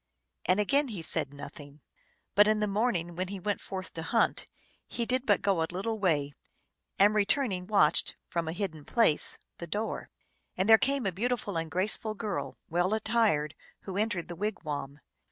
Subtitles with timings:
[0.45, 1.79] And again ho said nothing;
[2.33, 4.47] but in the morning, when he went forth to hunt,
[4.87, 6.33] he did but go a little way,
[6.97, 10.09] and, return ing, watched, from a hidden place, the door.
[10.57, 13.53] And there came a beautiful and graceful girl, well attired,
[13.83, 15.01] v/ho entered the wigwam.